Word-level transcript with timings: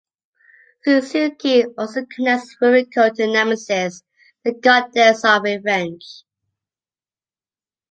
Suzuki 0.83 1.63
also 1.77 2.03
connects 2.07 2.55
Ruriko 2.59 3.15
to 3.15 3.27
Nemesis, 3.27 4.01
the 4.43 4.51
goddess 4.53 5.23
of 5.23 5.43
revenge. 5.43 6.23